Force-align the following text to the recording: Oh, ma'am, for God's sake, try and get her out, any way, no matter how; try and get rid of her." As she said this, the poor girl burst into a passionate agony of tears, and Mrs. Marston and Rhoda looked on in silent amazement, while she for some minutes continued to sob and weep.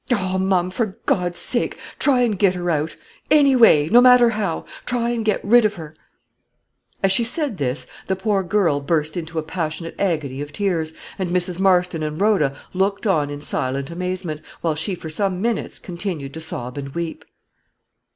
Oh, 0.11 0.39
ma'am, 0.39 0.71
for 0.71 0.97
God's 1.05 1.37
sake, 1.37 1.77
try 1.99 2.21
and 2.21 2.39
get 2.39 2.55
her 2.55 2.71
out, 2.71 2.95
any 3.29 3.55
way, 3.55 3.87
no 3.87 4.01
matter 4.01 4.31
how; 4.31 4.65
try 4.83 5.09
and 5.11 5.23
get 5.23 5.45
rid 5.45 5.63
of 5.63 5.75
her." 5.75 5.95
As 7.03 7.11
she 7.11 7.23
said 7.23 7.59
this, 7.59 7.85
the 8.07 8.15
poor 8.15 8.41
girl 8.41 8.79
burst 8.79 9.15
into 9.15 9.37
a 9.37 9.43
passionate 9.43 9.93
agony 9.99 10.41
of 10.41 10.53
tears, 10.53 10.93
and 11.19 11.29
Mrs. 11.29 11.59
Marston 11.59 12.01
and 12.01 12.19
Rhoda 12.19 12.57
looked 12.73 13.05
on 13.05 13.29
in 13.29 13.41
silent 13.41 13.91
amazement, 13.91 14.41
while 14.61 14.73
she 14.73 14.95
for 14.95 15.11
some 15.11 15.39
minutes 15.39 15.77
continued 15.77 16.33
to 16.33 16.39
sob 16.41 16.79
and 16.79 16.95
weep. 16.95 17.23